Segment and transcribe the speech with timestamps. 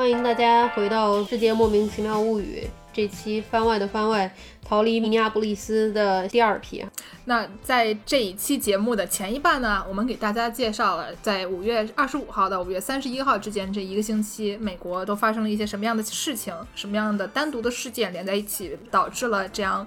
[0.00, 4.34] 欢迎大家回到《世界莫名其妙物语》这期番外的番外，
[4.64, 6.82] 逃离明尼阿布利斯的第二批。
[7.26, 19.86] 那在这一期节目的前一半呢，我们给大家介绍了在五月二十五号到五月三十一号之间这一个星期，美国都发生了一些什么样的事情，什么样的单独的事件连在一起，导致了这样。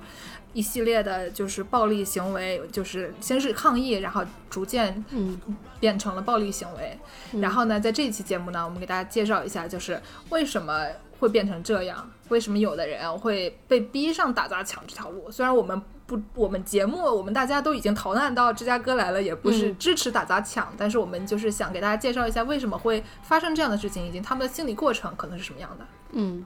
[0.53, 5.39] 一系列的就是暴力行为，就是先是抗议，然后逐渐嗯
[5.79, 6.98] 变成了暴力行为。
[7.41, 10.85] 然后呢，在这一期节目呢，我们给大家介绍一下，就是为什么
[11.20, 15.29] 会变成这样，为什么有的人会被逼上打砸抢这条路。
[15.31, 15.81] 虽然我们
[16.16, 25.85] 不，我们节目我们大家都已经逃难到芝加哥来了，也不是支持打砸抢，但是我们就是想给大家介绍一下为什么会发生这样的事情，以及他们的心理过程可能是什么样的。
[26.12, 26.45] 嗯。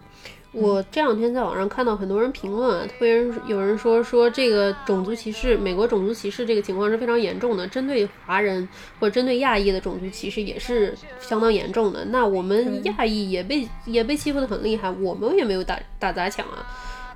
[0.53, 8.67] 我这两天在网上看到很多人评论啊，特别是有人说说这个种族歧视，美国种族歧视这个情况是非常严重的，针对华人
[8.99, 12.05] 或者针对亚裔的种族歧视也是相当严重的。
[12.05, 16.65] 那我们亚裔也被也被欺负的很厉害，我们也没有打打砸抢啊。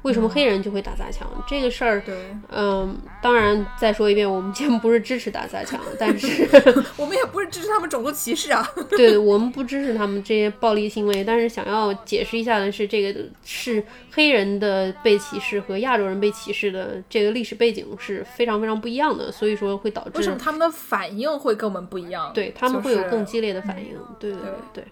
[0.04, 2.02] 为什么黑人就会打砸抢这个事儿？
[2.02, 2.16] 对，
[2.50, 6.48] 嗯，当然再说一遍，我们 节目不是支持打砸抢，但是
[6.98, 8.68] 我们也不是支持他们种族歧视啊。
[8.90, 22.32] 对，我们不支持他们这些暴力行为，但是想要解释一下的是，这个是黑人的被歧视和亚洲人被歧视的这个历史背景是非常非常不一样的，所以说会导致为什么他们的反应会跟我们不一样？
[22.34, 23.96] 对他们会有更激烈的反应。
[24.20, 24.42] 对对
[24.74, 24.84] 对。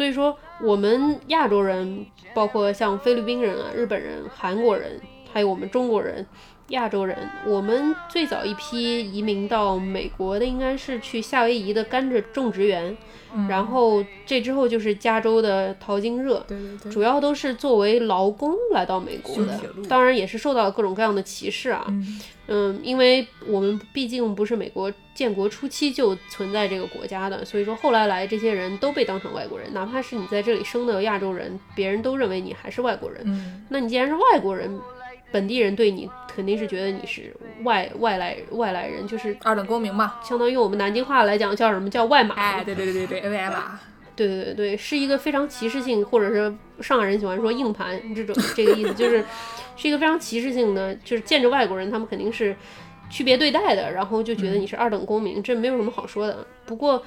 [0.00, 4.98] 所以说，我们亚洲人，包括像菲律宾人啊、日本人、韩国人，
[5.30, 6.26] 还有我们中国人、
[6.70, 12.96] 亚洲人，我们最早一批移民到美国的，应该是去夏威夷的甘蔗种植园。
[13.48, 21.86] 然后这之后就是加州的淘金热，对对对，主要都是作为劳工来到美国的，当然也是受到各种各样的歧视啊。
[22.48, 33.22] 嗯，因为我们毕竟不是美国建国初期就存在这个国家的，所以说后来来这些人都被当成外国人，哪怕是你在这里生的亚洲人，别人都认为你还是外国人。
[33.26, 34.76] 嗯，那你既然是外国人。
[35.32, 42.34] 本地人对你肯定是觉得你是外外来外来人，就是二等公民嘛，相当于我们南京话来讲叫什么叫外码？
[42.34, 43.78] 哎，对对对对对，外码。
[44.16, 49.24] 对对对对，是一个非常歧视性，或者是上海人喜欢说硬盘这种这个意思，就是
[49.76, 52.54] 是一个非常歧视性的，就是见着外国人他们肯定是
[53.08, 56.46] 区别对待的，然后就觉得你是二等公民，这没有什么好说的。
[56.66, 57.02] 不过。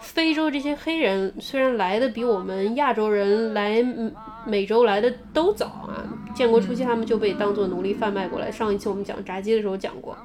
[0.00, 3.84] 非洲这些黑人虽然来的比我们亚洲人来
[4.46, 6.02] 美洲来的都早啊，
[6.34, 8.50] 建国初期他们就被当做奴隶贩卖过来。
[8.50, 10.16] 上一期我们讲炸鸡的时候讲过，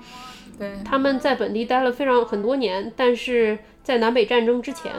[0.57, 4.91] 对，他们在本地待了非常很多年，但是在南北战争之前，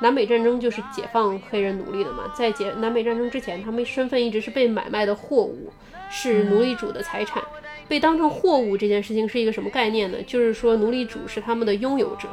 [0.00, 5.70] 南北战争就是解放黑人奴隶的嘛，在解南北战争之前，他们身份一直是被买卖的货物，
[6.10, 7.42] 是奴隶主的财产，
[7.86, 10.18] 被当成货物这件事情是一个什么概念呢？
[10.26, 12.28] 就是说奴隶主是他们的拥有者。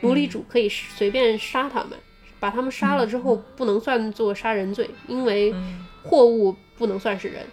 [0.00, 1.98] 奴隶主可以随便杀他们，
[2.38, 5.54] 把他们杀了之后不能算作杀人罪，因为
[6.02, 7.46] 货物不能算是人。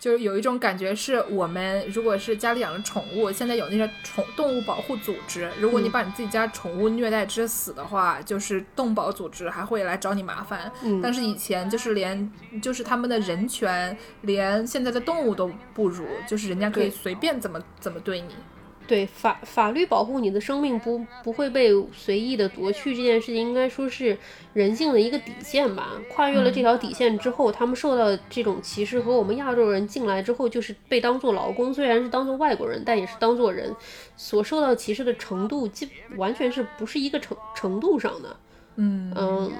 [0.00, 10.70] 就是有一种感觉，是我们如果是家里养了宠物，现在有那些宠动物保护组织，如果你把你自己家宠物虐待致死的话，就是动保组织还会来找你麻烦。
[11.02, 12.30] 但是以前就是连
[12.60, 18.34] 就是他们的人权，连现在的动物都不如，就是人家可以随便怎么怎么对你。
[18.86, 24.16] 对法法律保护你的生命不不会被随意的夺去这件事情，应该说是
[24.52, 25.92] 人性的一个底线吧。
[26.08, 33.74] 跨越了这条底线之后，他们受到这种歧视和我们亚洲人进来之后就是被当做劳工，虽然是当做外国人，但也是当做人，
[34.16, 38.36] 所受到歧视的程度，基完全是不是一个程程度上的。
[38.76, 39.52] 嗯嗯。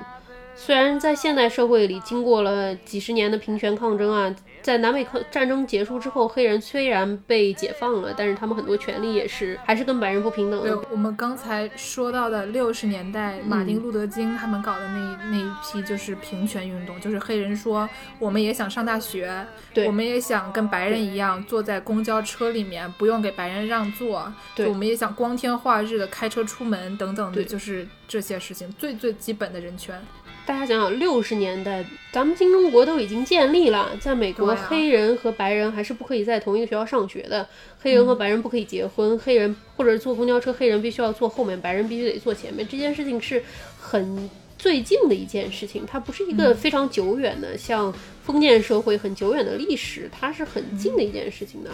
[0.56, 4.32] 虽然在现代社会里，经过了几十年的平权抗争啊，
[4.64, 10.64] 在南北抗战争结束之后，黑人虽然被解放了，但是他们很多权利也是还是跟白人不平等。
[10.64, 17.86] 的，我们刚才说到的六十年代，马丁路德金他们搞的那那一批就是平权运动，就是黑人说
[18.18, 30.03] 我们也想上大学，对，我们也想跟白人一样坐在公交车里面，不用给白人让座，对，我们也想光天化日的开车出门等等的，就是这些事情最最基本的人权。
[30.46, 31.82] 大家想想，六十年代，
[32.12, 37.48] 咱们新中国都已经建立了，在美国，黑人和白人还是不可以在同一个学校上学的，
[37.80, 42.66] 黑人和白人不可以结婚，黑人或者坐公交车，黑人必须要坐后面，白人必须得坐前面。
[42.68, 43.42] 这件事情是
[43.80, 47.91] 很最近的一件事情，它不是一个非常久远的，像
[48.22, 51.70] 封建社会很久远的历史，它是很近的一件事情的。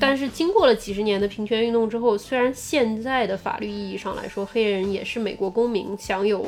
[0.00, 6.46] 但是经过了几十年的平权运动之后，虽然现在的法律意义上来说，黑人也是美国公民，享有。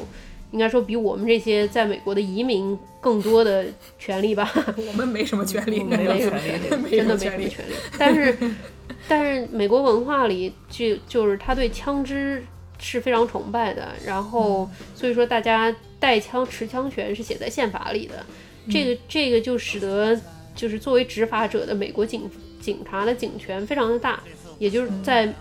[0.51, 3.65] 应该说比我们这些在美国的移民更多的
[3.99, 4.51] 权利吧。
[4.77, 7.17] 我们没什么权利，没有权利， 真的没什么
[7.49, 7.73] 权利。
[7.99, 8.37] 但是，
[9.07, 12.45] 但是美国文化里就就是他对枪支
[12.79, 13.89] 是非常崇拜的。
[14.05, 18.25] 然后，所以说大家带枪持枪权是写在宪法里的，
[18.71, 20.19] 这个这个就使得
[20.55, 22.29] 就是作为执法者的美国警
[22.61, 24.21] 警察的警权非常的大，
[24.59, 25.33] 也就是在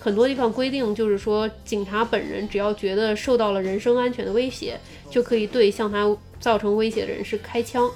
[0.00, 4.78] 很多地方规定，就是说警察本人只要觉得受到了人身安全的威胁，
[5.10, 7.90] 就可以对向他造成威胁的人士开枪。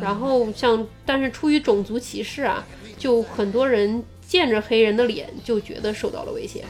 [0.00, 2.66] 然后像但是出于种族歧视啊，
[2.98, 6.64] 就很多人见着黑人的脸就觉得受到了威胁，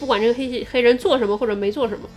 [0.00, 2.08] 不管这个黑黑人做什么或者没做什么。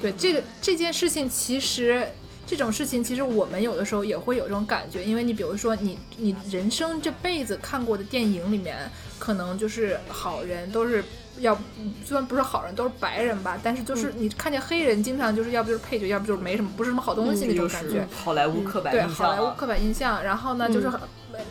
[0.00, 2.06] 对这个这件事情，其实
[2.46, 11.04] 这种事情，其实我们有的时候也会有这种感觉，因为你比如说你你人生这辈子看过的电影里面，可能就是好人都是
[11.38, 11.56] 要
[12.04, 18.06] 虽然不是好人，都是白人吧，但是就是你看见黑人，经常就是要不就是配角，要不就是没什么，不是什么好东西那种感觉。
[18.12, 19.30] 好莱坞刻板对印象啊。
[19.30, 20.90] 好莱坞刻板印象，然后呢，就是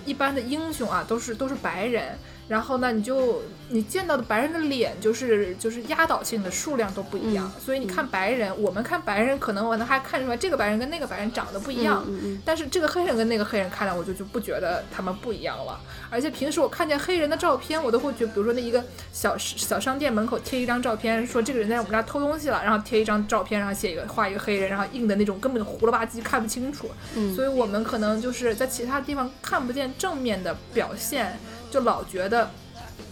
[0.06, 2.18] 一般的英雄啊，都是都是白人。
[2.48, 12.06] 然后呢，你就你见到的白人的脸就是就是压倒性的数量都不一样，所以你看白人，我们看白人可能我能还看出来这个白人跟那个白人长得不一样，
[12.44, 15.80] 但是这个黑人跟那个黑人看来我就就不觉得他们不一样了。
[16.10, 26.90] 而且平时我看见黑人的照片，我都会觉得，比如说那一个小小商店门口贴一张照片，说这个人在我们这儿偷东西了，然后贴一张照片，然后写一个画一个黑人，然后印的那种根本糊了吧唧看不清楚。
[27.16, 31.40] 嗯所以我们可能就是在其他地方看不见正面的表现，
[31.74, 32.52] 就老觉得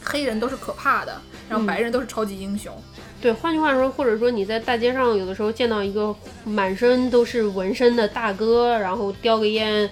[0.04, 1.20] 黑人都是可怕的，
[1.50, 2.72] 然后白人都是超级英雄。
[3.20, 9.90] 对，换句话说，或者说你在大街上有的时候见到一个满身都是纹身的大哥，然后叼个烟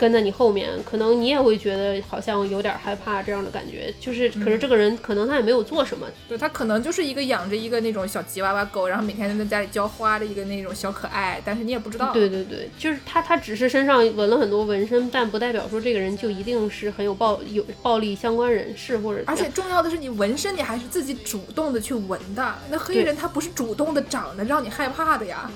[0.00, 3.92] 跟在你后面，可能你也会觉得好像有点害怕这样的感觉。
[4.00, 12.14] 就是，可是这个人可能他也没有做什么，对他可能就是一个养着一个那种小吉娃娃狗，然后每天在家里浇花的一个那种小可爱，但是你也不知道。
[12.14, 19.22] 对对对，就是他，他只是身上纹了很多纹身，但不代表说这个人就一定是很有暴有暴力相关人士或者。
[19.26, 22.54] 而且重要的是，你纹身你还是自己主动的去纹的。
[22.70, 25.50] 那黑对人他不是主动的长得让你害怕的呀，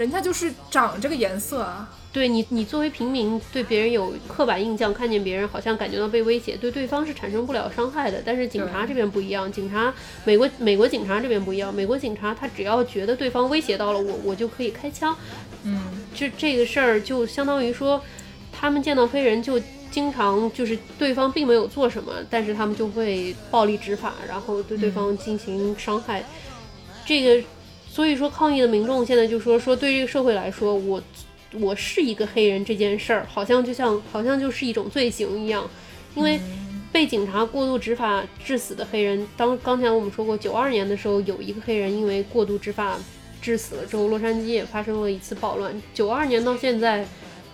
[0.00, 1.86] 人家就是长这个颜色啊。
[2.10, 8.22] 对你，你作为平民对别人有刻板印象，看见别人好像感觉到被威胁，对对方是产生不了伤害的。
[8.24, 9.92] 但是警察这边不一样，警察
[10.24, 15.14] 美国美国警察这边不一样，美国警察他只要觉得对方威胁到了我，我就可以开枪。
[15.64, 15.78] 嗯，
[16.14, 18.02] 就这个事儿就相当于说，
[18.50, 19.60] 他们见到黑人就
[19.90, 26.24] 经常就是对方并没有做什么，但是他们就会暴力执法，然后对对方进行伤害。
[27.06, 27.46] 这个，
[27.90, 31.02] 所以说抗议的民众现在就说说对这个社会来说，我
[31.58, 35.68] 我是一个黑人这件事儿，好像就像好像就是一种罪行一样，
[36.14, 36.40] 因为。
[36.92, 42.98] 被警察过度执法致死的黑人，当刚才我们说过，九二年的时候有一个黑人因为过度执法
[43.40, 45.72] 致死了之后，洛杉矶也发生了一次暴乱。
[45.94, 47.06] 九二年到现在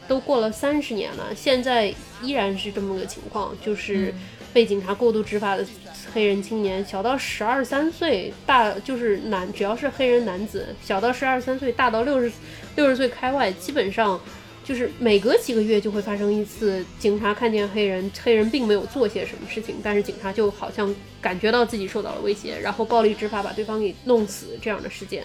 [0.08, 4.14] 都过了三十年了，现在依然是这么个情况，就是
[4.54, 5.66] 被警察过度执法的
[6.12, 12.30] 黑人青年，小到十二三岁，大就是男，只要是黑人男子，小到十二三岁，大到六十
[12.76, 14.20] 六十岁开外，基本上。
[14.66, 25.22] 就是每隔几个月就会发生一次，警察看见黑人，黑人并没有做些什么事情，但是警察就好像感觉到自己受到了威胁，然后暴力执法把对方给弄死这样的事件。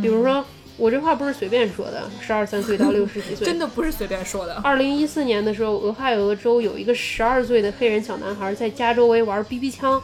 [0.00, 0.42] 比如说，
[0.78, 4.54] 我这话不是随便说的，十二三岁到六十几岁，真的不是随便说的。
[4.64, 10.00] 二零一四年的时候，俄亥俄州有一个十二岁的黑人小男孩在家周围玩 BB 枪。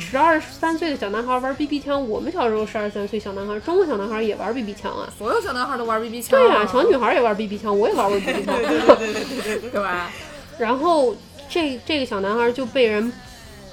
[0.00, 5.08] 十二三岁的小男孩玩 BB 枪，我们小时候十二三岁小男孩，中国小男孩也玩 BB 枪啊。
[5.16, 6.30] 所有小男孩都玩 BB 枪。
[6.40, 8.56] 对呀、小女孩也玩 BB 枪，我也玩过 BB 枪。
[8.56, 10.10] 对对对对对对对吧？
[10.58, 11.14] 然后
[11.48, 13.12] 这这个小男孩就被人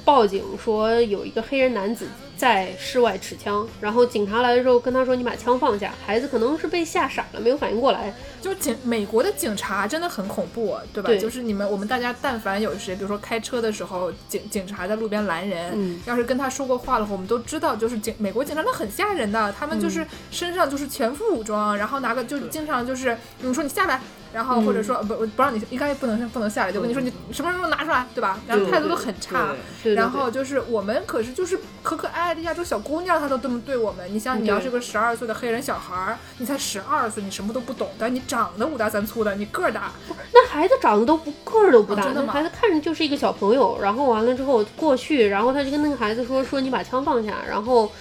[0.05, 2.05] 报警说有一个黑人男子
[2.43, 8.13] 在室外持枪，然后警察来的时候跟他说：“你把枪放下。”孩子可能是被吓傻了，没有反应过来。
[8.41, 11.07] 就是警美国的警察真的很恐怖，对吧？
[11.07, 24.01] 对就是你们我们大家但凡有谁，比如说开车的时候，警警察在路边拦人，嗯要是跟他说过话的话，我们都知道，就是警美国警察那很吓人的，他们嗯就是身上就是全副武装，然后拿个就经常就是你说你下来。
[24.33, 28.39] 然后或者说、不不让你应该不能不能下来，就跟你说你什么时候拿出来，对吧？
[28.47, 29.53] 然后态度都很差。
[29.95, 34.11] 然后就是我们可是就是可可爱爱的亚洲小姑娘，她都这么对我们。
[34.13, 39.91] 你想，你要是个十二岁的黑人小孩儿，你才十二岁，你什么都不懂，但你长得五大三粗的，你个儿大，
[40.33, 43.77] 那孩子长得都不个儿都不大，那孩子看着就是一个小朋友。
[43.81, 47.91] 然后完了之后过去，然后他就跟那个孩子说：“说你把枪放下。”然后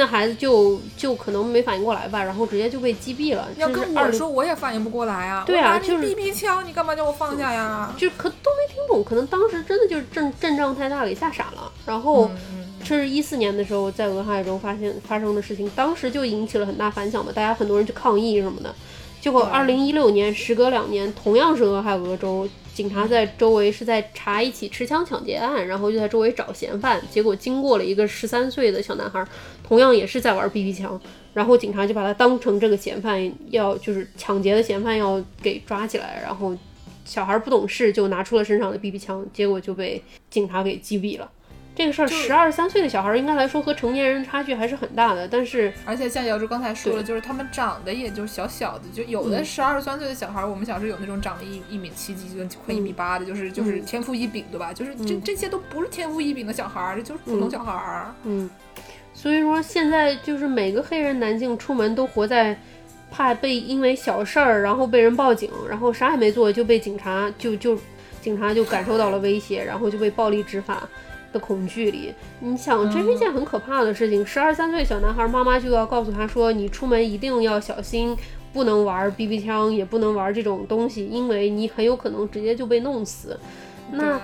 [0.00, 3.46] 那孩子就就可能没反应过来吧，然后直接就被击毙了。
[3.58, 5.44] 要这是20跟我说，我也反应不过来啊。
[5.46, 7.92] 对啊就是 BB 枪，你干嘛叫我放下呀？
[7.98, 11.70] 就可都没听懂，可能当时真的就是阵阵仗太大给吓傻了。
[11.84, 18.74] 然后嗯这是一四年的时候在俄亥俄州发现发生的事情，当时就引起了很大反响嘛，大家很多人去抗议什么的。
[19.20, 22.48] 结果二零一六年，时隔两年，同样是俄亥俄州，
[22.80, 26.98] 警察在周围是在查一起持枪抢劫案，然后就在周围找嫌犯。
[27.10, 29.22] 结果经过了一个十三岁的小男孩，
[29.62, 30.98] 同样也是在玩 BB 枪，
[31.34, 36.56] 然后警察就把他当成这个嫌犯，要就是抢劫的嫌犯要给抓起来，然后
[37.04, 41.30] 小孩不懂事就拿出了身上的 BB 枪，结果就被警察给击毙了。
[41.74, 54.74] 这个事儿，十二三岁的小孩应该来说和成年人差距还是很大的，但是而且像姚柱刚才说了，就是他们长得也就小小的，就有的十二三岁的小孩，我们小时候有那种长得一一米七几，就快一米八的，就是就是天赋异禀，对吧？
[54.74, 58.12] 就是这这些都不是天赋异禀的小孩，这就是普通小孩。
[58.24, 58.50] 嗯，
[59.14, 62.58] 所以说现在就是每个黑人男性出门都活在
[63.10, 67.78] 怕被因为小事儿，然后被人报警，然后啥也没做就被警察就就
[68.20, 70.86] 警察就感受到了威胁，然后就被暴力执法。
[71.32, 74.24] 的恐惧里，你想，这是一件很可怕的事情。
[74.26, 78.16] 十二三岁小男孩，妈妈就要告诉他说：“你出门一定要小心，
[78.52, 83.38] 不能玩 BB 枪，也不能玩这种东西，因为你很有可能直接就被弄死。”
[83.92, 84.20] 那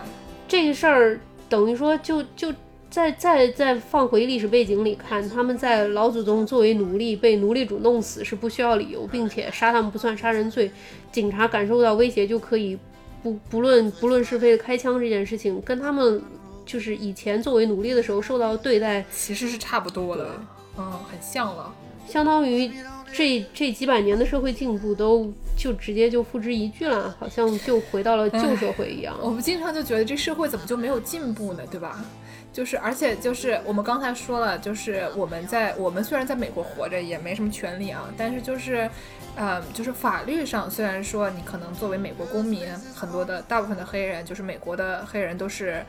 [0.49, 2.53] 这个事儿等于说，就就
[2.91, 10.71] 再再再放回历史背景里看，他们在老祖宗作为奴隶被奴隶主弄死是不需要理由，并且杀他们不算杀人罪，
[11.13, 12.77] 警察感受到威胁就可以
[13.23, 16.21] 不不论不论是非的开枪这件事情，跟他们。
[16.67, 20.29] 就是以前作为奴隶的时候受到对待，其实是差不多的，
[20.77, 21.73] 嗯，很像了。
[22.07, 22.71] 相当于
[23.13, 29.17] 这这几百年的社会进步都就直接就付之一炬了，好像就回到了旧社会一样。
[29.23, 31.63] 我们经常就觉得这社会怎么就没有进步呢？
[31.71, 32.05] 对吧？
[32.53, 38.89] 就是，而且就是我们刚才说了，就是我们在我们虽然在美国活着也没什么权利啊，但是就是，
[39.35, 45.85] 呃，就是法律上虽然说你可能作为美国公民，很多的大部分的黑人就是美国的黑人都是。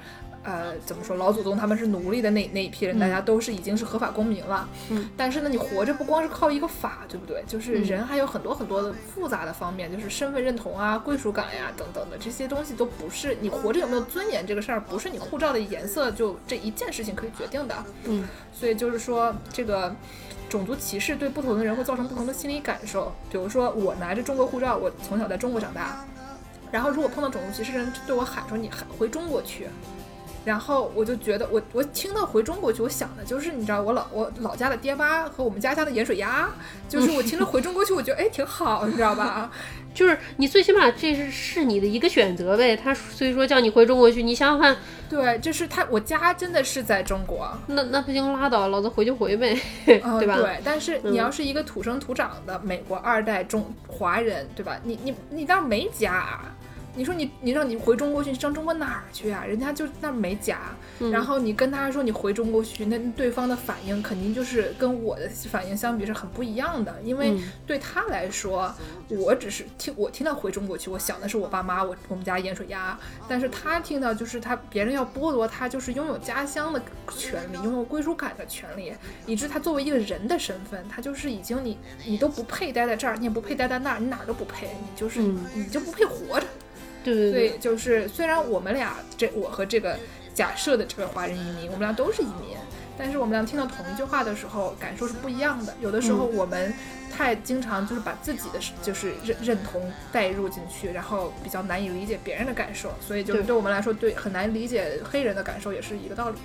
[0.48, 1.18] 呃，怎么说？
[1.18, 4.66] 老祖宗他们是奴隶的那那一批人，大家都是已经是合法公民了。
[4.90, 7.44] 嗯，但是呢，你活着不光是靠一个法，对不对？
[7.46, 17.76] 就是人还有很多很多的复杂的方面，就是身份认同啊、归属感呀等等的这些东西，都不是你活着有没有尊严这个事儿，不是你护照的颜色就这一件事情可以决定的。
[18.06, 19.94] 嗯，所以就是说，这个
[20.48, 23.14] 种族歧视对不同的人会造成不同的心理感受。
[23.30, 26.06] 比如说，我拿着中国护照，我从小在中国长大，
[26.72, 29.68] 然后如果碰到种族歧视人对我喊说你喊回中国去。
[30.48, 36.50] 然后我就觉得，我我听到回中国去，我想的就是，你知道，我老我老家的爹妈和我们家乡的盐水鸭，
[36.88, 39.52] 就是我听着回中国去，我觉得哎挺好，你知道吧？
[39.94, 42.78] 就是你最起码这是是你的一个选择呗。
[42.78, 44.78] 他所以说叫你回中国去，你想想看，
[45.10, 50.38] 对，就是他我家真的是在中国，那那不行拉倒，老子回就回呗，对吧？
[50.38, 54.80] 对，但是你要是一个土生土长的美国二代中华人，对吧？
[54.86, 56.40] 你你你那没家。
[56.98, 59.46] 你说你你让你回中国去上中国哪儿去啊？
[59.46, 60.60] 人家就那没家，
[61.12, 66.94] 然后你跟他说你回中国去，那对方的反应肯定就是跟我的反应相比是很不一样的。
[67.04, 67.38] 因为
[67.68, 68.74] 对他来说，
[69.10, 72.98] 我只是听我听到回中国去，我想的是我爸妈，我我们家盐水鸭。
[73.30, 76.82] 但是他听到就是他别人要剥夺他就是拥有家乡的
[77.16, 78.92] 权利，拥有归属感的权利，
[79.28, 86.48] 以致他作为一个人的身份，他就是已经你你都不配待在这儿，你也不配待在那儿，你哪儿都不配，你就是你就不配活着。
[87.14, 89.98] 对对，就是虽然我们俩这我和这个
[90.34, 92.58] 假设的这个华人移民，我们俩都是移民，
[92.98, 95.74] 但是我们俩听到同一句话的时候，感受是不一样的。
[95.82, 96.74] 有的时候我们
[97.16, 106.38] 太经常就是把自己的就是认认同带入进去，然后比较难以理解别人的感受，所以就是对我们来说，对很难理解黑人的感受也是一个道理。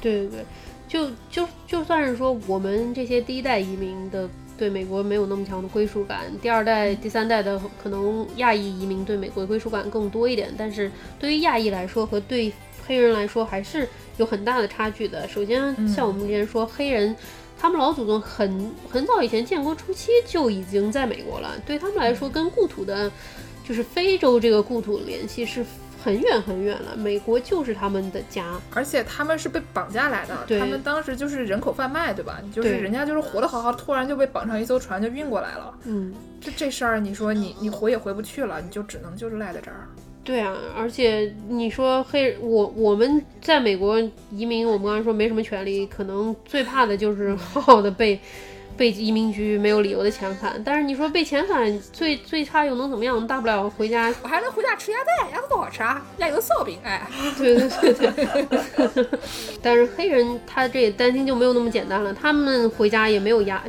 [0.00, 0.44] 对对对，
[0.88, 4.28] 就就就算是说我们这些第一代移民的。
[4.58, 12.52] 对美国没有那么强的归属感，第二代、第三代的可能亚裔移民对美国的归属感更多一点，但是对于亚裔来说和对
[12.86, 15.26] 黑人来说还是有很大的差距的。
[15.28, 17.14] 首先，像我们之前说，黑人
[17.58, 23.10] 他们老祖宗很很早以前建国初期就已经在美国了，对他们来说，跟故土的，
[23.66, 25.64] 就是非洲这个故土联系是。
[26.06, 32.40] 很远很远了，美国就是他们的家，而且他们是被绑架来的，他们当时就是人口贩卖，对吧？
[32.52, 35.74] 就是人家就是活得好好，突然就被绑上一艘船就运过来了。
[35.84, 39.88] 嗯，这这事儿，你说你你回也回不去了，你就只能就是赖在这儿。
[40.22, 48.20] 对啊，而且你说黑我我们在美国移民，我们刚才说没什么权利，可能最怕的就是好好的被。
[48.76, 53.26] 被移民局没有理由的遣返，但是你说被遣返最最差又能怎么样？
[53.26, 59.06] 大不了回家，我还能回家吃鸭蛋，鸭子多好吃啊，鸭油烧饼，哎，对对对对。
[59.62, 63.62] 但是黑人他这担心就没有那么简单了，他们回家也没有鸭，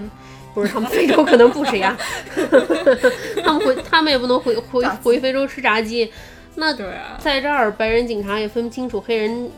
[0.54, 1.96] 不是他们非洲可能不吃鸭，
[3.44, 6.12] 他们回他们也不能回回回非洲吃炸鸡，
[6.56, 6.74] 那
[7.18, 9.50] 在这儿白人警察也分不清楚黑人。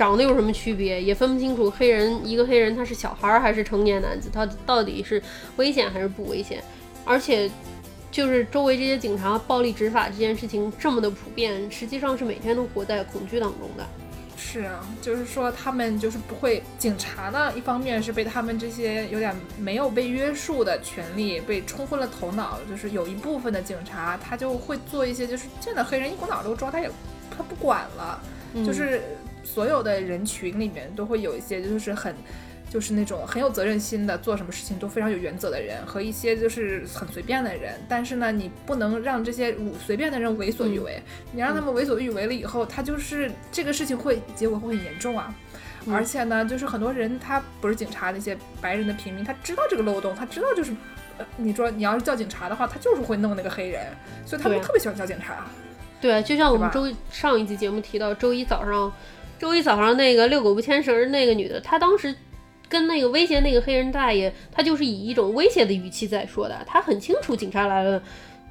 [0.00, 5.22] 长得有什么区别，也分不清楚黑人一个黑人他是小孩还是成年男子，他到底是
[5.56, 6.64] 危险还是不危险？
[7.04, 7.50] 而且，
[8.10, 13.86] 就是周围这些警察暴力执法这件事情这么的普遍，实际上是每天都活在恐惧当中的。
[14.38, 26.90] 是啊，就是说他们就是不会，警察呢，一方面是被他们这些有点没有被约束的权利被冲昏了头脑，就是有一部分的警察他就会做一些，就是见到黑人一股脑都抓，他也
[27.30, 28.18] 他不管了，
[28.66, 29.02] 就是
[29.42, 32.14] 所有的人群里面都会有一些就是很。
[32.70, 37.74] 就是那种很有责任心的，做什么事情都非常有原则的人，和一些就是很随便的人。
[37.88, 39.52] 但是呢，你不能让这些
[39.84, 41.02] 随便的人为所欲为。
[41.32, 45.34] 你让他们为所欲为了以后，他就是这个事情会结果会很严重啊。
[45.90, 50.70] 而且呢，就是很多人他不是警察，那些白人的平民，他知道这个漏洞，他知道就是，
[51.18, 53.84] 呃你说你要是叫警察的话，他就是会弄那个黑人，
[54.24, 55.44] 所以他们特别喜欢叫警察。
[56.00, 58.92] 对，就像我们周上一集节目提到，周一早上，
[59.40, 62.14] 周一早上那个遛狗不牵绳那个女的，她当时。
[62.68, 66.56] 跟那个威胁那个黑人大爷，她就是以一种威胁的语气在说的。
[66.64, 68.00] 她很清楚，警察来了，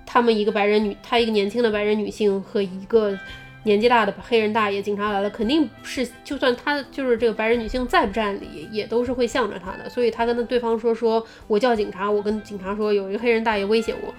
[0.05, 3.17] 他们一个白人女，她一个年轻的白人女性和一个
[3.63, 9.89] 年纪大的黑人大爷，警察来了，肯定是就算他就是这个白人女性再不占理，也都是会向着他的。
[9.89, 14.13] 所以他跟对方说，说我叫警察，我跟警察说有一个黑人大爷威胁我。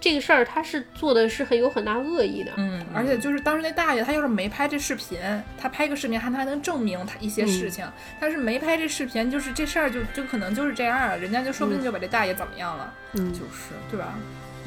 [0.00, 5.18] 这个事儿他是做的是很有很大恶意的，嗯，而且就是当时那大爷他要是没拍这视频，
[5.58, 7.86] 他拍个视频还他还能证明他一些事情，
[8.18, 14.14] 但是没拍这视频，就是这事儿就就可能就是这样，人家就说不定就把这大爷怎么样了，嗯，就是，对吧？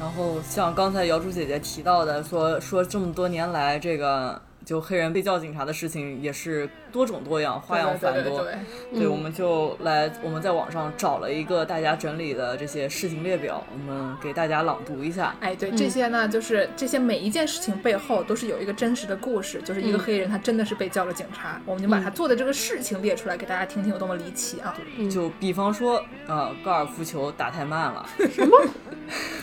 [0.00, 4.40] 然后像刚才瑶珠姐姐提到的，说说这么多年来这个。
[4.64, 8.46] 就黑人被叫警察的事情也是多种多样，花样繁多。
[8.92, 15.34] 对，我们就来，我们在网上找了一个大家整理的这些事情列表，我们给大家朗读一下。
[15.40, 24.74] 哎，对，这些呢，就是这些每一件事情背后都是有一个真实的故事，就是一个黑人他真的是被叫了警察，我们就把他做的这个事情列出来给大家听听有多么离奇啊！
[25.10, 28.06] 就比方说，呃，高尔夫球打太慢了。
[28.30, 28.66] 什么？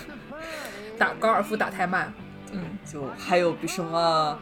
[0.98, 2.12] 打高尔夫打太慢？
[2.52, 4.40] 嗯，就还有比什么？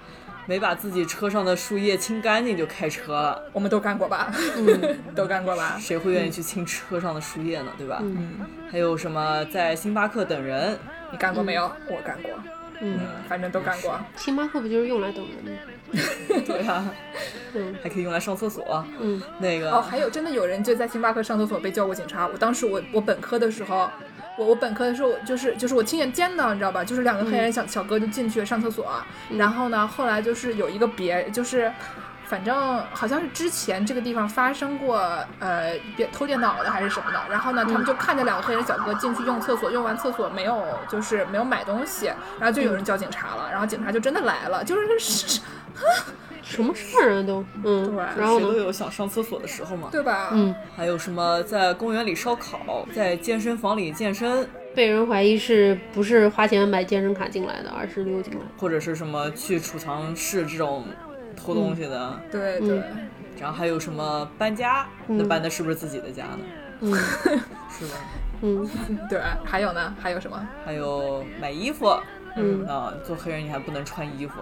[0.50, 4.34] 没把自己车上的树叶清干净就开车了，我们都干过吧？
[4.58, 5.78] 嗯， 都干过吧？
[5.80, 7.72] 谁会愿意去清车上的树叶呢？
[7.78, 8.00] 对吧？
[8.02, 8.40] 嗯。
[8.72, 10.76] 还有什么在星巴克等人？
[11.12, 11.72] 你干过没有？
[11.88, 12.32] 我干过。
[12.82, 14.00] 嗯，反正都干过。
[14.16, 16.42] 星巴克不就是用来等人吗？
[16.48, 16.84] 对呀。
[17.54, 18.84] 嗯，还可以用来上厕所。
[19.00, 22.26] 嗯，那个哦，还有真的有人就在星巴克上厕所被叫过警察。
[22.26, 23.88] 我当时我我本科的时候。
[24.40, 26.82] 我我本科的时候就是就是我亲眼见到，你知道吧？
[26.82, 28.90] 就是两个黑人小小哥就进去上厕所，
[29.38, 31.70] 然后呢，后来就是有一个别，就是
[32.24, 34.98] 反正好像是之前这个地方发生过
[35.40, 42.06] 呃别偷电脑的还是什么的，然后呢，他们就看见两个黑人小哥进去用厕所，用完厕所没有就是没有买东西，
[42.40, 45.42] 然后就有人叫警察了，然后警察就真的来了，就是是。
[46.50, 50.30] 什么事儿啊都，嗯，对，然后谁都有想上厕所的时候嘛，对吧？
[50.34, 60.84] 嗯，还有什么在公园里烧烤，在健身房里健身，被人怀疑是不是花钱买健身卡进来的，而是溜进来，或者是什么去储藏室这种
[61.36, 62.82] 偷东西的，对对。
[63.40, 66.40] 然后还有什么搬家，那搬的是不是自己的家呢？
[66.82, 66.94] 嗯，
[67.70, 67.96] 是吧？
[68.42, 68.70] 嗯，
[69.10, 69.22] 对。
[69.46, 69.96] 还有呢？
[70.00, 70.50] 还有什么？
[70.66, 71.96] 还有买衣服。
[72.40, 74.34] 嗯啊，做黑人你还不能穿衣服，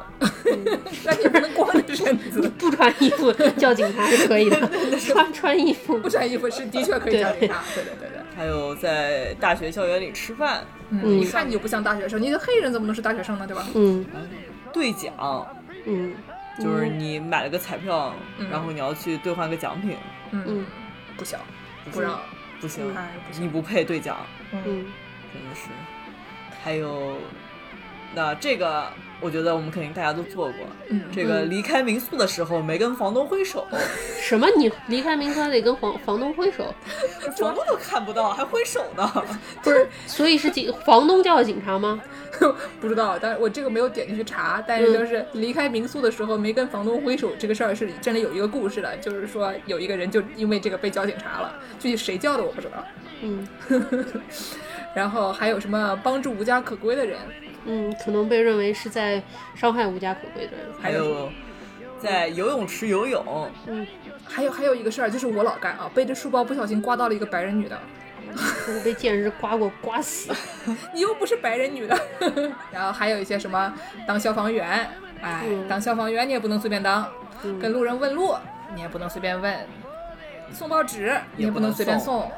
[1.03, 4.59] 那你不能光 着身子，不穿衣服叫警察是可以的，
[4.99, 8.17] 穿穿衣服不穿衣服是的确可以叫警察，对对对对。
[8.35, 13.47] 还有在大学校园里吃饭，嗯，一看你就不像大学生，你的黑人怎么能是大学生呢？
[13.47, 13.65] 对吧？
[13.73, 14.05] 嗯，
[14.71, 15.47] 兑奖，
[15.85, 16.13] 嗯，
[16.59, 18.13] 就是你买了个彩票，
[18.51, 19.97] 然后你要去兑换个奖品，
[20.31, 20.65] 嗯，
[21.17, 21.39] 不行，
[21.91, 22.19] 不让，
[22.61, 22.93] 不行，
[23.39, 24.17] 你不配兑奖，
[24.51, 25.69] 嗯，真的是，
[26.63, 27.17] 还有。
[28.15, 28.85] 那这个，
[29.19, 30.65] 我觉得我们肯定大家都做过。
[30.89, 33.67] 嗯，这个离开民宿的时候没跟房东挥手。
[34.21, 34.47] 什么？
[34.57, 36.73] 你离开民宿还得跟房房东挥手？
[37.37, 39.09] 房东都看不到，还挥手呢？
[39.61, 42.01] 不是，所以是警房东叫的警察吗？
[42.79, 44.63] 不知道，但是我这个没有点进去查。
[44.67, 52.83] 但是就是离开民宿的时候没跟房东挥手这个事儿是真的有一个故事的，就是说有一个人就因为这个被叫警察了，具体谁叫的我不知道。
[53.21, 53.47] 嗯，
[54.95, 57.17] 然后还有什么帮助无家可归的人？
[57.67, 59.21] 嗯，可能被认为是在
[59.53, 60.65] 伤害无家可归的人。
[60.81, 61.29] 还有，
[61.99, 63.51] 在游泳池游泳。
[63.67, 63.85] 嗯，
[64.25, 67.77] 还有还有一个事儿，就是我老干啊，背着书包不小心刮到了一个白人女的。
[68.35, 70.31] 我被贱人刮过，刮死。
[70.93, 71.97] 你又不是白人女的。
[72.71, 73.73] 然后还有一些什么
[74.07, 74.89] 当消防员，
[75.21, 77.07] 哎，当消防员你也不能随便当。
[77.61, 78.35] 跟路人问路，
[78.75, 79.55] 你也不能随便问。
[80.51, 82.29] 送报纸你也不能随便送。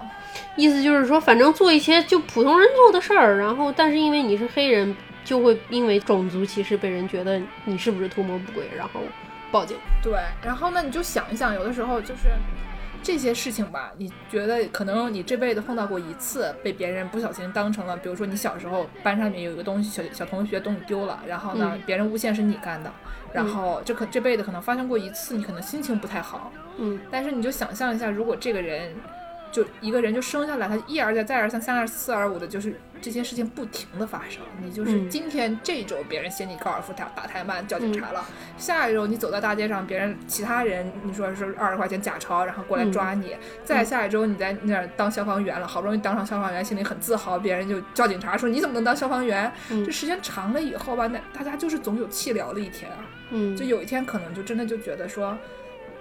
[0.55, 4.95] 意思就是说，反正做一些就普通人做的事儿，然后但是因为你是黑人。
[5.29, 8.99] 就会因为种族歧视被人觉得你是不是图谋不轨，然后
[9.51, 9.77] 报警。
[10.01, 10.13] 对，
[10.43, 12.31] 然后呢，你就想一想，有的时候就是
[13.03, 22.91] 这些事情吧，你觉得可能你这辈子碰到过一次，被别人不小心当成了，比如说你小时候班上面有一个东西，小小同学东西丢了，然后呢，别人诬陷是你干的，
[23.31, 28.95] 然后这可这辈子可能发生过一次，你可能心情不太好，嗯，但是你就想象一下，如果这个人。
[29.51, 34.41] 就一个人就生下来，他一而再再而三三而四而五的，就是这些事情不停的发生。
[34.62, 38.25] 你就是今天这周别人嫌你高尔夫打打太慢叫警察了，
[38.57, 43.35] 下一周你走在大街上，别人其他人你说是二十块钱假钞，然后过来抓你。
[43.63, 49.51] 再下一周你在那儿当消防员了，好不容易当上消防员，心里很自豪，别人就叫警察说你怎么能当消防员？
[49.69, 52.97] 这时间长了以后吧，那大家就是总有气聊的一天啊。
[53.31, 55.38] 嗯，就有一天可能就真的就觉得说，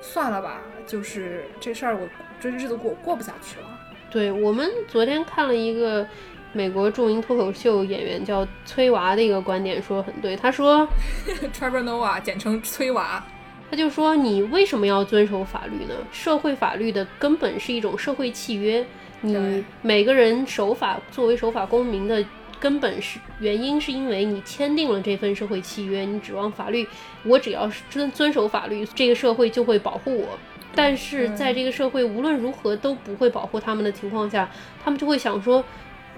[0.00, 2.08] 算了吧，就是这事儿我。
[2.40, 3.66] 这日子过过不下去了。
[4.10, 6.06] 对我们昨天看了一个
[6.52, 10.36] 美国著名脱口秀演员叫崔娃的一个观点，说很对。
[10.36, 10.86] 他说，
[11.52, 13.24] Trevor Noah，简称崔娃，
[13.68, 15.94] 他就说你为什么要遵守法律呢？
[16.12, 18.86] 社会法律的根本是一种社会契约，
[19.20, 22.24] 你每个人守法，作为守法公民的
[22.60, 26.86] 根本是原因，是因为你签订了这份社会契约，你指望法律，
[27.24, 30.38] 我只要是遵遵守法律，这个社会就会保护我。
[30.74, 34.48] 但是在这个社会无论如何都不会保护他们的情况下，
[34.84, 35.64] 他们就会想说，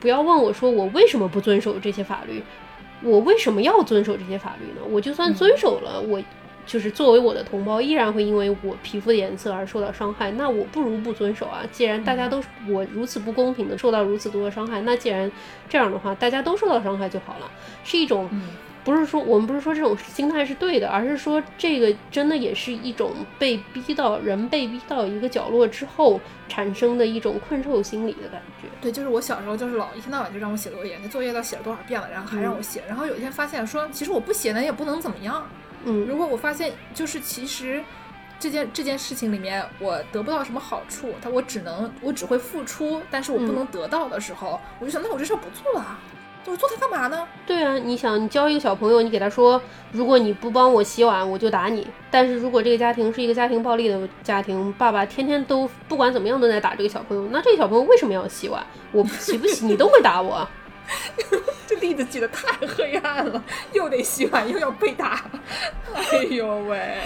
[0.00, 2.42] 不要问我说我为什么不遵守这些法律，
[3.02, 4.86] 我为什么要遵守这些法律呢？
[4.90, 6.20] 我就算遵守了，我
[6.70, 10.30] 就是作为我的同胞，依然会因为我皮肤的颜色而受到伤害。
[10.30, 11.64] 那我不如不遵守啊！
[11.72, 15.28] 既然大家都我如此不公平的受到如此多的伤害，那既然
[15.68, 17.50] 这样的话，大家都受到伤害就好了，
[17.82, 18.30] 是一种。
[18.82, 28.68] 不是说我们不是说这种心态是对的，而是说这个真的也是一种被逼到人被逼到一个角落之后产生的一种困兽心理的感觉。
[28.80, 35.46] 对，就是我小时候就是老一天到晚就让我写作业，那作业都写了多少遍了，然后还让我写，然后有一天发现说，其实我不写呢也不能怎么样。
[35.84, 37.82] 嗯，如果我发现就是其实
[38.38, 45.98] 这件这件事情里面我得不到什么好处，他我只能我只会付出，但是我不能得到的时候，我就想那我这事儿不做了。
[46.46, 47.28] 我做它干嘛呢？
[47.46, 49.60] 对啊，你想，你教一个小朋友，你给他说，
[49.92, 51.86] 如果你不帮我洗碗，我就打你。
[52.10, 58.66] 但是如果这个家庭是一个家庭暴力的家庭，爸爸天天都不管怎么样都在打这个小朋友，那这个小朋友为什么要洗碗？
[58.90, 60.48] 我洗不洗你都会打我。
[61.66, 65.24] 这例子举的太黑暗了，又得洗碗又要被打，
[65.94, 66.98] 哎呦喂！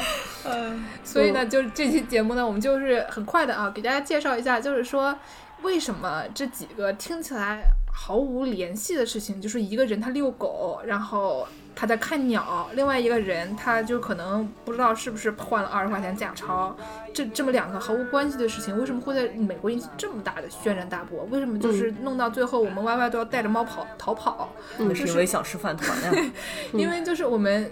[0.45, 5.19] 嗯，所以呢，就是这期节目呢，我们就是很快的啊，给大家介绍一下，就是说
[5.63, 7.63] 为什么这几个听起来。
[7.97, 16.77] 毫无联系的事情，就是一个人他遛狗，然后他在看鸟；另外一个人他就可能不知道是不是换了二十块钱假钞。
[17.13, 21.27] 这这么两个毫无关系的事情，为什么会在美国引起这么大的轩然大波？
[21.31, 24.53] 为什么就是弄到最后，我们 Y Y 都要带着猫跑逃跑？
[24.79, 26.33] 那是因为想吃饭团呀。
[26.73, 27.71] 因为就是我们。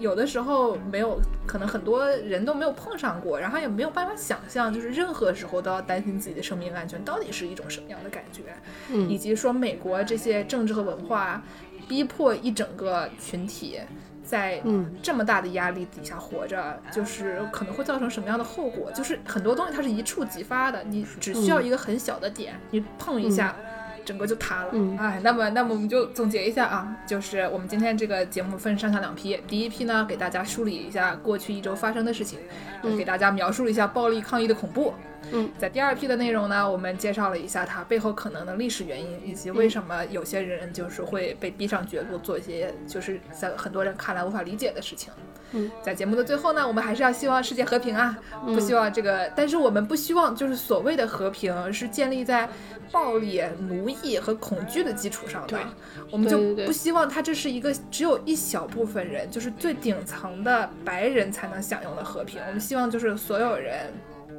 [0.00, 8.42] 有的时候没有，可能很多人都没有碰上过，然后也没有办法想象，就是任何时候都要担心自己的生命安全，到底是一种什么样的感觉？
[8.90, 11.40] 嗯，以及说美国这些政治和文化
[11.88, 13.80] 逼迫一整个群体
[14.22, 14.62] 在
[15.02, 18.90] 这么大的压力底下活着，就是可能会造成什么样的后果？
[18.92, 23.54] 就是很多东西它是一触即发的，你只需要一个很小的点，你碰一下。
[24.06, 32.38] 整个就塌了，哎，那么，那么我们就总结一下啊，就是我们今天这个节目分上下两批，第一批呢，给大家梳理一下过去一周发生的事情，
[32.98, 34.92] 给大家描述一下暴力抗议的恐怖。
[35.32, 45.12] 嗯，在第二批的内容呢，我们介绍了一下它背后可能的历史原因，以及为什么有些人就是会被逼上绝路，做一些就是在很多人看来无法理解的事情。
[45.52, 52.48] 嗯，在节目的最后呢，我们还是要希望世界和平啊，不希望这个，但是我们不希望就是所谓的和平是建立在。
[52.92, 55.58] 暴力、奴役和恐惧的基础上的，
[56.12, 62.40] 我们就不希望它这是一个只有一小部分人，就是最顶层的白人才能享用的和平。
[62.46, 63.92] 我们希望就是所有人。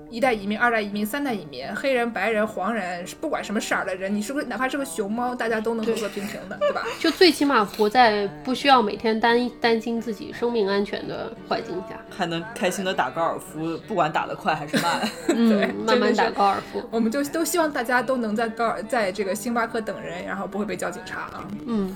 [0.10, 6.84] 一代移民、二代移民、三代移民，黑人、白人、黄人，不管什么色儿的人，你是不是哪怕是个熊猫，大家都能和和平平的，对吧？
[7.00, 16.84] 就最起码活在不需要每天担担心自己生命安全的环境下，还能开心的打高尔夫，不管打得快还是慢， 对，慢慢打高尔夫。
[16.92, 21.48] 我们就都希望大家都能在高尔，在这个星巴克等人，然后不会被叫警察啊。
[21.66, 21.96] 嗯。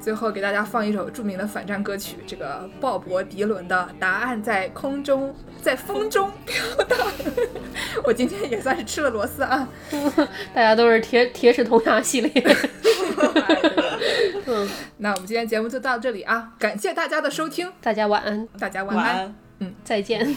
[0.00, 6.98] 最后给大家放一首著名的反战歌曲，这个鲍勃迪伦的《答案在空中，在风中飘荡》。
[8.04, 9.68] 我今天也算是吃了螺丝啊！
[10.54, 12.32] 大家都是铁铁齿铜牙系列。
[14.46, 16.52] 嗯，那我们今天节目就到这里啊！
[16.58, 20.34] 感谢大家的收听，大家晚安，大家晚安，嗯，再见。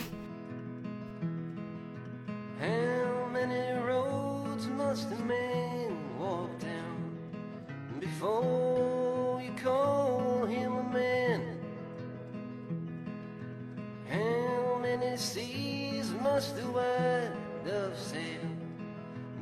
[16.33, 18.57] past the wind of sand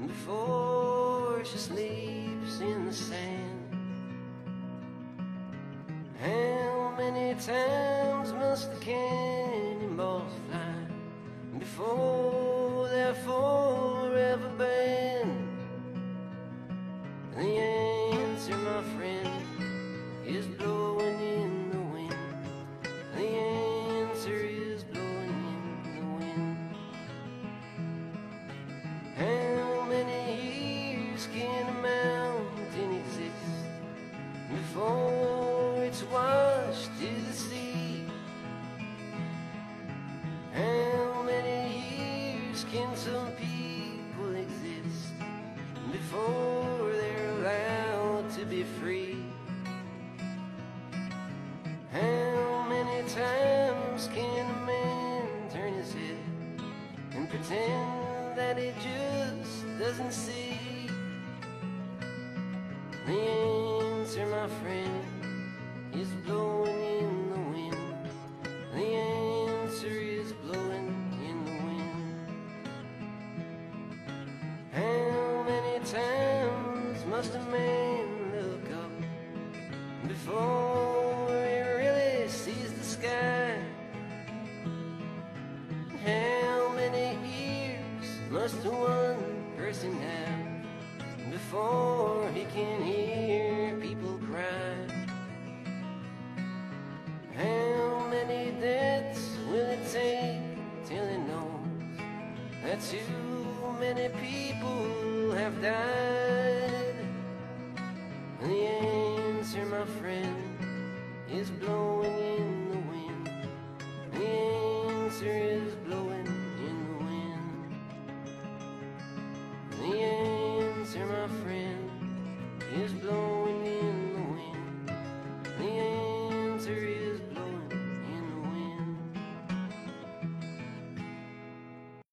[0.07, 3.59] before she sleeps in the sand.
[6.19, 13.58] How many times must the cannonballs fly before they're full?